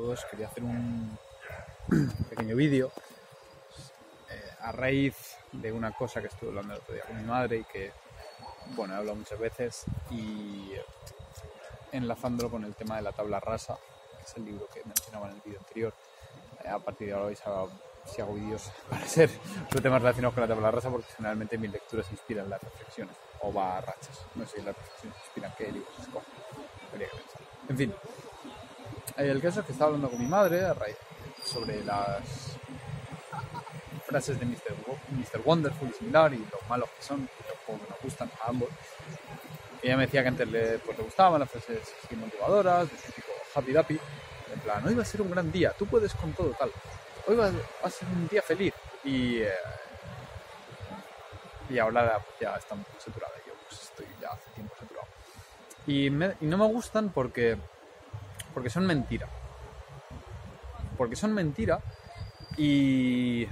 [0.00, 1.18] todos, quería hacer un
[2.30, 2.90] pequeño vídeo
[4.30, 7.58] eh, a raíz de una cosa que estuve hablando el otro día con mi madre
[7.58, 7.92] y que,
[8.76, 10.72] bueno, he hablado muchas veces y
[11.92, 13.76] enlazándolo con el tema de la tabla rasa,
[14.16, 15.92] que es el libro que mencionaba en el vídeo anterior.
[16.64, 17.66] Eh, a partir de ahora vais a
[18.06, 19.28] si hago vídeos para ser
[19.68, 23.52] sobre temas relacionados con la tabla rasa porque generalmente mis lecturas inspiran las reflexiones o
[23.52, 24.18] va a rachas.
[24.34, 26.24] No sé si las reflexiones inspiran qué libros escojo.
[27.68, 27.94] En fin,
[29.16, 30.62] el caso es que estaba hablando con mi madre
[31.44, 32.20] sobre las
[34.06, 34.74] frases de Mr.
[35.10, 35.40] Mr.
[35.44, 37.28] Wonderful y similar y lo malos que son,
[37.66, 38.68] que nos gustan a ambos.
[39.82, 43.28] Ella me decía que antes le, pues, le gustaban las frases así motivadoras, de típico
[43.54, 44.00] happy dappy,
[44.52, 46.70] en plan, hoy va a ser un gran día, tú puedes con todo tal,
[47.26, 47.50] hoy va,
[47.82, 49.52] a ser un día feliz y, eh,
[51.70, 55.06] y ahora ya está un poco saturada, yo pues estoy ya hace tiempo saturado.
[55.86, 57.56] Y, me- y no me gustan porque,
[58.54, 59.28] porque son mentira.
[60.96, 61.80] Porque son mentira
[62.56, 63.46] y...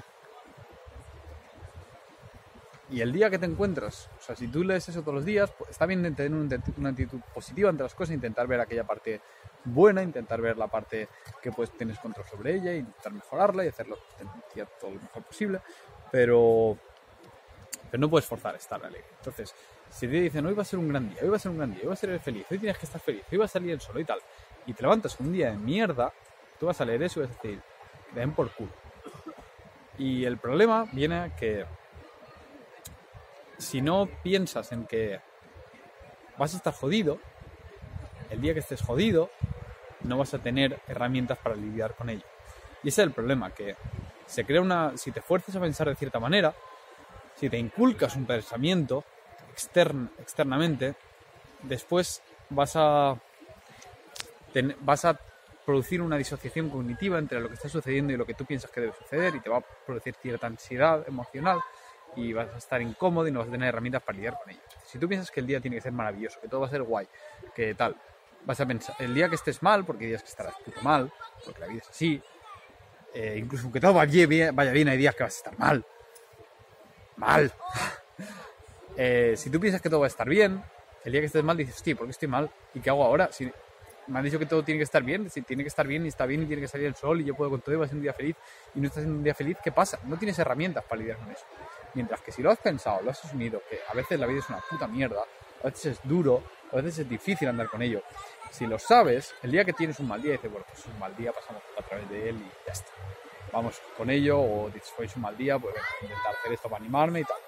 [2.91, 5.51] Y el día que te encuentras, o sea, si tú lees eso todos los días,
[5.59, 9.21] pues está bien tener un- una actitud positiva ante las cosas, intentar ver aquella parte
[9.63, 11.07] buena, intentar ver la parte
[11.43, 13.99] que pues tienes control sobre ella, intentar mejorarla y hacerlo
[14.81, 15.61] todo lo mejor posible,
[16.11, 16.79] pero,
[17.91, 19.05] pero no puedes forzar a estar alegre.
[19.19, 19.55] Entonces,
[19.91, 21.59] si te dicen hoy va a ser un gran día, hoy va a ser un
[21.59, 23.49] gran día, hoy va a ser feliz, hoy tienes que estar feliz, hoy va a
[23.49, 24.19] salir el sol y tal,
[24.69, 26.13] y te levantas un día de mierda,
[26.61, 27.63] tú vas a leer eso y vas a decir,
[28.15, 28.71] den por culo.
[29.97, 31.65] Y el problema viene que
[33.57, 35.21] si no piensas en que
[36.37, 37.19] vas a estar jodido,
[38.29, 39.31] el día que estés jodido,
[40.03, 42.27] no vas a tener herramientas para lidiar con ello.
[42.83, 43.75] Y ese es el problema, que
[44.27, 44.99] se crea una.
[44.99, 46.55] Si te fuerzas a pensar de cierta manera,
[47.37, 49.03] si te inculcas un pensamiento
[49.57, 50.95] extern- externamente,
[51.63, 53.17] después vas a.
[54.81, 55.19] vas a
[55.65, 58.81] producir una disociación cognitiva entre lo que está sucediendo y lo que tú piensas que
[58.81, 61.61] debe suceder y te va a producir cierta ansiedad emocional
[62.17, 64.61] y vas a estar incómodo y no vas a tener herramientas para lidiar con ello.
[64.87, 66.83] Si tú piensas que el día tiene que ser maravilloso, que todo va a ser
[66.83, 67.07] guay,
[67.55, 67.95] que tal,
[68.45, 71.13] vas a pensar, el día que estés mal, porque días que estarás puto mal,
[71.45, 72.21] porque la vida es así,
[73.15, 75.85] eh, incluso aunque todo vaya bien, hay días que vas a estar mal.
[77.17, 77.53] Mal.
[79.01, 80.61] Eh, si tú piensas que todo va a estar bien,
[81.05, 82.51] el día que estés mal dices, hostia, ¿por qué estoy mal?
[82.75, 83.31] ¿Y qué hago ahora?
[84.09, 86.09] Me han dicho que todo tiene que estar bien, si tiene que estar bien y
[86.09, 87.85] está bien y tiene que salir el sol y yo puedo con todo y va
[87.85, 88.37] a ser un día feliz
[88.75, 89.99] y no estás en un día feliz, ¿qué pasa?
[90.05, 91.45] No tienes herramientas para lidiar con eso.
[91.95, 94.49] Mientras que si lo has pensado, lo has asumido, que a veces la vida es
[94.49, 95.23] una puta mierda,
[95.63, 96.43] a veces es duro,
[96.73, 98.03] a veces es difícil andar con ello.
[98.51, 100.99] Si lo sabes, el día que tienes un mal día, dices, bueno, pues es un
[100.99, 102.91] mal día, pasamos a través de él y ya está.
[103.53, 106.81] Vamos con ello, o dices, hoy un mal día, pues venga, intentar hacer esto para
[106.81, 107.39] animarme y tal.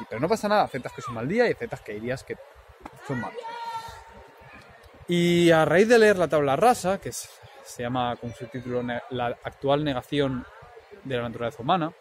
[0.00, 2.00] Y, pero no pasa nada, aceptas que es un mal día y aceptas que hay
[2.00, 2.36] días que
[3.06, 3.40] son malos.
[5.08, 7.28] Y a raíz de leer la tabla rasa, que es-
[7.64, 10.46] se llama con su título La actual negación
[11.02, 11.92] de la naturaleza humana,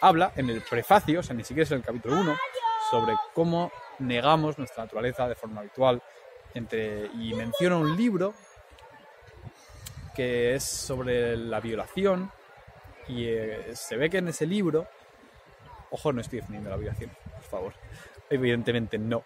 [0.00, 2.36] habla en el prefacio, o sea, ni siquiera es en el capítulo 1,
[2.90, 3.70] sobre cómo
[4.00, 6.02] negamos nuestra naturaleza de forma habitual.
[6.54, 8.34] Entre, y menciona un libro
[10.14, 12.30] que es sobre la violación
[13.08, 14.86] y eh, se ve que en ese libro,
[15.90, 17.72] ojo, no estoy defendiendo la violación, por favor,
[18.28, 19.24] evidentemente no,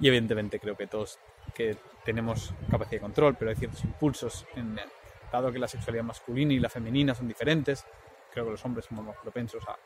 [0.00, 1.18] y evidentemente creo que todos
[1.54, 4.78] que tenemos capacidad de control, pero hay ciertos impulsos, en,
[5.32, 7.84] dado que la sexualidad masculina y la femenina son diferentes,
[8.32, 9.76] creo que los hombres somos más propensos a,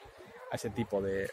[0.52, 1.30] ese tipo de,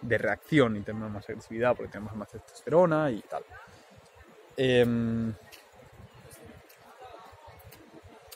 [0.00, 3.44] de reacción y tenemos más agresividad porque tenemos más testosterona y tal.
[4.56, 5.34] Em,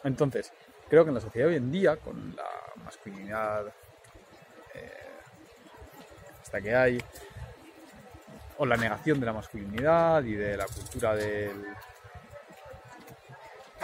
[0.04, 0.52] entonces,
[0.88, 2.50] creo que en la sociedad hoy en día, con la
[2.84, 3.68] masculinidad
[4.74, 5.08] eh,
[6.42, 7.02] hasta que hay,
[8.58, 11.64] o la negación de la masculinidad y de la cultura del,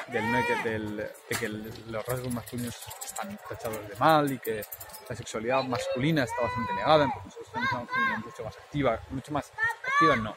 [0.08, 4.64] del, del- de que los rasgos masculinos están tachados de mal y que
[5.08, 9.53] la sexualidad masculina está bastante negada, entonces tenemos una masculinidad mucho más activa, mucho más
[9.92, 10.36] activa no,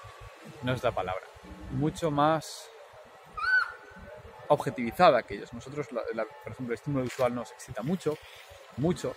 [0.63, 1.23] no es la palabra,
[1.71, 2.69] mucho más
[4.47, 5.53] objetivizada que ellos.
[5.53, 8.17] Nosotros, la- la- por ejemplo, el estímulo visual nos excita mucho,
[8.77, 9.15] mucho,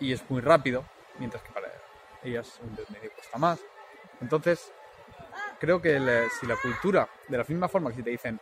[0.00, 0.84] y es muy rápido,
[1.18, 1.68] mientras que para
[2.22, 3.60] ellas un medio cuesta más.
[4.20, 4.72] Entonces,
[5.60, 5.98] creo que
[6.40, 8.40] si la cultura, de la misma forma que si te dicen,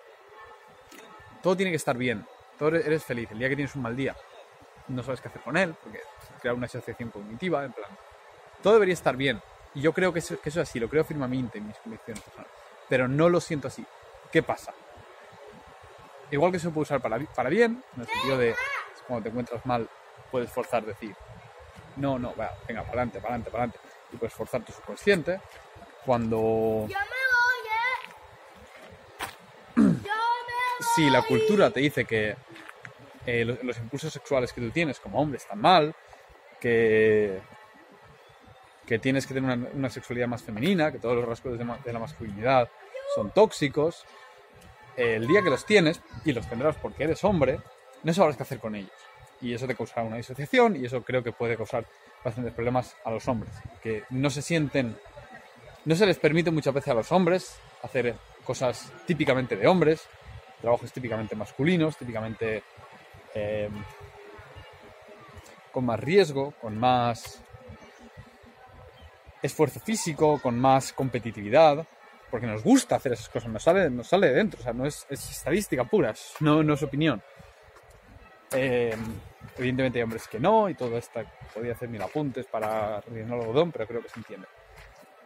[1.43, 2.27] todo tiene que estar bien,
[2.59, 4.17] todo eres- feliz, el día que tienes un mal día,
[4.89, 6.01] no sabes qué hacer con él, porque
[6.41, 7.91] crea una asociación cognitiva, en plan,
[8.63, 9.41] todo debería estar bien.
[9.75, 12.53] Y yo creo que eso, es así, lo creo firmemente en mis convicciones personales.
[12.89, 13.85] Pero no lo siento así.
[14.31, 14.73] ¿Qué pasa?
[16.31, 18.55] Igual que se puede usar para, para bien, en el sentido de
[19.07, 19.89] cuando te encuentras mal,
[20.31, 21.15] puedes forzar decir,
[21.97, 23.81] no, no, va, venga, para adelante, para adelante, para adelante.
[24.12, 25.41] Y puedes forzar tu subconsciente.
[26.05, 27.61] Cuando Yo me voy,
[29.87, 29.93] ¿eh?
[30.05, 32.37] Yo me si la cultura te dice que
[33.26, 35.94] eh, los, los impulsos sexuales que tú tienes como hombre están mal,
[36.61, 37.41] que,
[38.87, 41.93] que tienes que tener una, una sexualidad más femenina, que todos los rasgos de, de
[41.93, 42.69] la masculinidad
[43.15, 44.05] son tóxicos,
[44.97, 47.61] el día que los tienes, y los tendrás porque eres hombre,
[48.03, 48.91] no sabrás qué hacer con ellos.
[49.41, 51.85] Y eso te causará una disociación y eso creo que puede causar
[52.25, 53.53] bastantes problemas a los hombres,
[53.83, 54.97] que no se sienten,
[55.85, 58.15] no se les permite muchas veces a los hombres hacer
[58.45, 60.09] cosas típicamente de hombres,
[60.61, 62.63] trabajos típicamente masculinos, típicamente
[63.35, 63.69] eh,
[65.73, 67.41] con más riesgo, con más
[69.43, 71.85] esfuerzo físico, con más competitividad,
[72.31, 74.87] porque nos gusta hacer esas cosas, nos sale, nos sale de dentro, o sea, no
[74.87, 77.23] es, es estadística pura, no, no es opinión.
[78.53, 78.97] Eh,
[79.57, 81.21] evidentemente hay hombres que no, y todo esto,
[81.55, 84.47] podía hacer mil apuntes para rellenar el algodón, pero creo que se entiende.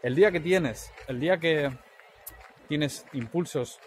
[0.03, 1.71] El día que tienes, el día que
[2.69, 3.79] tienes impulsos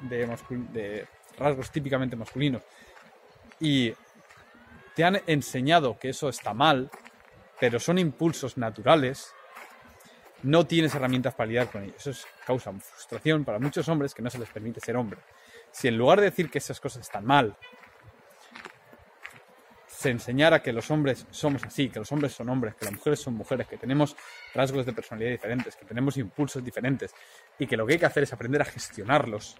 [0.00, 0.26] de,
[0.72, 1.06] de
[1.38, 2.62] rasgos típicamente masculinos
[3.60, 3.92] y
[4.94, 6.90] te han enseñado que eso está mal,
[7.60, 9.32] pero son impulsos naturales,
[10.42, 11.96] no tienes herramientas para lidiar con ellos.
[11.98, 15.18] Eso es- causa frustración para muchos hombres que no se les permite ser hombre.
[15.70, 17.56] Si en lugar de decir que esas cosas están mal,
[19.98, 23.18] se enseñara que los hombres somos así, que los hombres son hombres, que las mujeres
[23.20, 24.14] son mujeres, que tenemos
[24.54, 27.12] rasgos de personalidad diferentes, que tenemos impulsos diferentes
[27.58, 29.56] y que lo que hay que hacer es aprender a gestionarlos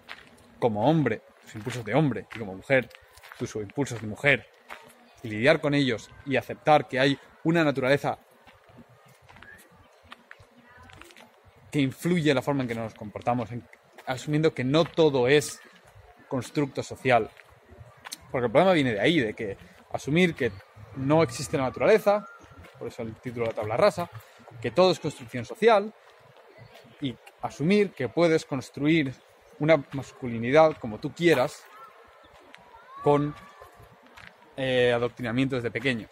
[0.57, 2.89] como hombre, tus impulsos de hombre y como mujer,
[3.37, 4.47] tus impulsos de mujer
[5.23, 8.17] y lidiar con ellos y aceptar que hay una naturaleza
[11.69, 13.67] que influye en la forma en que nos comportamos, en-
[14.05, 15.59] asumiendo que no todo es
[16.29, 17.29] constructo social.
[18.31, 19.57] Porque el problema viene de ahí, de que
[19.91, 20.51] asumir que
[20.95, 22.27] no existe la naturaleza,
[22.77, 24.09] por eso el título de la tabla rasa,
[24.61, 25.93] que todo es construcción social,
[27.01, 29.13] y asumir que puedes construir
[29.59, 31.63] una masculinidad como tú quieras
[33.03, 33.35] con
[34.57, 36.09] eh, adoctrinamiento desde pequeños.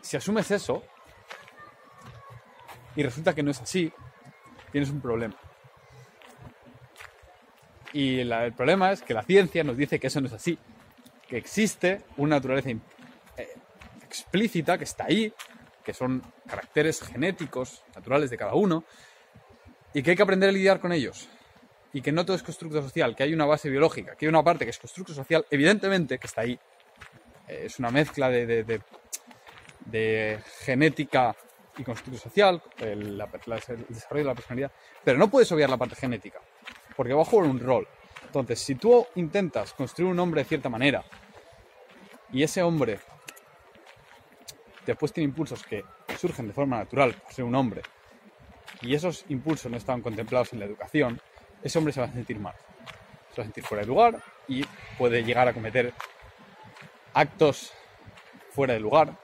[0.00, 0.82] Si asumes eso
[2.96, 3.92] y resulta que no es así,
[4.72, 5.34] tienes un problema.
[7.92, 10.58] Y el problema es que la ciencia nos dice que eso no es así,
[11.28, 12.78] que existe una naturaleza eh,
[14.04, 15.32] explícita que está ahí,
[15.84, 18.84] que son caracteres genéticos, naturales de cada uno,
[19.94, 21.28] y que hay que aprender a lidiar con ellos.
[21.94, 24.42] Y que no todo es constructo social, que hay una base biológica, que hay una
[24.42, 26.58] parte que es constructo social, evidentemente que está ahí.
[27.48, 28.80] Eh, es una mezcla de, de-
[29.86, 31.34] de- genética
[31.78, 33.16] y constructo social, el
[33.88, 36.40] desarrollo de la personalidad, pero no puedes obviar la parte genética,
[36.98, 37.86] porque va a jugar un rol.
[38.26, 41.04] Entonces, si tú intentas construir un hombre de cierta manera
[42.32, 42.98] y ese hombre
[44.84, 45.84] después tiene impulsos que
[46.18, 47.82] surgen de forma natural por ser un hombre
[48.82, 51.20] y esos impulsos no estaban contemplados en la educación,
[51.62, 52.54] ese hombre se va a sentir mal.
[53.30, 54.64] Se va a sentir fuera de lugar y
[54.98, 55.94] puede llegar a cometer
[57.14, 57.72] actos
[58.50, 59.16] fuera de lugar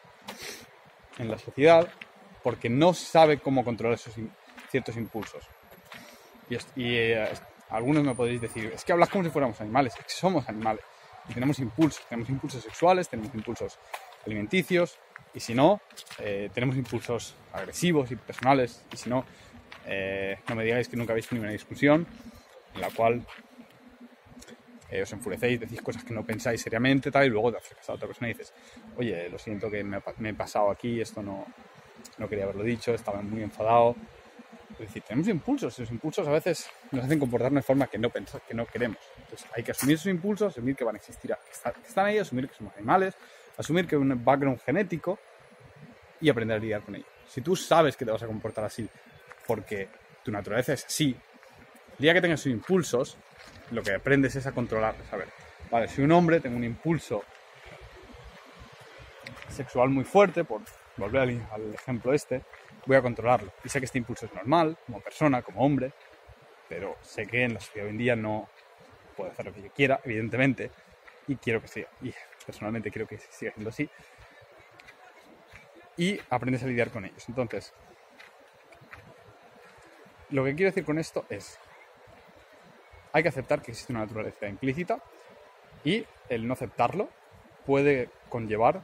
[1.18, 1.88] en la sociedad
[2.44, 4.14] porque no sabe cómo controlar esos
[4.70, 5.44] ciertos impulsos.
[6.76, 7.32] Eh,
[7.70, 10.84] algunos me podréis decir, es que hablas como si fuéramos animales, es que somos animales
[11.28, 13.78] y tenemos impulsos, tenemos impulsos sexuales, tenemos impulsos
[14.26, 14.98] alimenticios
[15.32, 15.80] y si no,
[16.18, 19.24] eh, tenemos impulsos agresivos y personales y si no,
[19.86, 22.06] eh, no me digáis que nunca habéis tenido una discusión
[22.74, 23.24] en la cual
[24.90, 27.94] eh, os enfurecéis, decís cosas que no pensáis seriamente tal, y luego te acercas a
[27.94, 28.52] otra persona y dices,
[28.96, 31.46] oye, lo siento que me, me he pasado aquí, esto no,
[32.18, 33.96] no quería haberlo dicho, estaba muy enfadado.
[34.74, 38.10] Es decir, tenemos impulsos, esos impulsos a veces nos hacen comportarnos de forma que no
[38.10, 38.98] pensa- que no queremos.
[39.18, 42.06] Entonces hay que asumir esos impulsos, asumir que van a existir, que está- que están
[42.06, 43.14] ahí, asumir que somos animales,
[43.56, 45.18] asumir que hay un background genético
[46.20, 47.04] y aprender a lidiar con ello.
[47.28, 48.88] Si tú sabes que te vas a comportar así
[49.46, 49.88] porque
[50.24, 51.16] tu naturaleza es así,
[51.92, 53.16] el día que tengas esos impulsos,
[53.70, 55.06] lo que aprendes es a controlarlos.
[55.12, 55.28] A ver,
[55.70, 57.22] vale, si un hombre tengo un impulso
[59.50, 60.60] sexual muy fuerte, por
[60.96, 61.22] volver
[61.52, 62.42] al, ejemplo este,
[62.86, 63.52] voy a controlarlo.
[63.64, 65.92] Y sé que este impulso es normal, como persona, como hombre,
[66.68, 68.48] pero sé que en la sociedad hoy en día no
[69.16, 70.70] puedo hacer lo que yo quiera, evidentemente,
[71.26, 71.88] y quiero que siga.
[72.02, 72.12] Y
[72.44, 73.88] personalmente quiero que siga siendo así.
[75.96, 77.24] Y aprendes a lidiar con ellos.
[77.28, 77.72] Entonces,
[80.30, 81.58] lo que quiero decir con esto es,
[83.12, 85.00] hay que aceptar que existe una naturaleza implícita
[85.84, 87.08] y el no aceptarlo
[87.66, 88.82] puede conllevar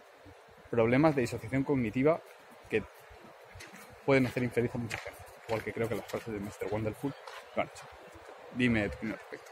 [0.71, 2.21] problemas de disociación cognitiva
[2.69, 2.83] que
[4.07, 5.21] pueden hacer infeliz a mucha gente.
[5.49, 6.73] Igual que creo que las frases de Mr.
[6.73, 7.13] Wonderful
[7.57, 7.85] lo han hecho.
[8.55, 9.50] Dime tu opinión al respecto.